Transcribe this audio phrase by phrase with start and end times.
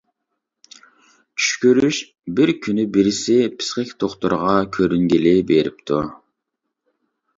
[1.41, 1.99] چۈش كۆرۈش
[2.39, 6.01] بىركۈنى بىرسى پىسخىك دوختۇرىغا كۆرۈنگىلى بېرىپتۇ.